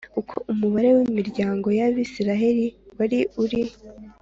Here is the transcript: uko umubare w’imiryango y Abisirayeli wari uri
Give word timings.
uko 0.19 0.35
umubare 0.51 0.89
w’imiryango 0.97 1.67
y 1.77 1.81
Abisirayeli 1.87 2.65
wari 2.97 3.19
uri 3.43 3.61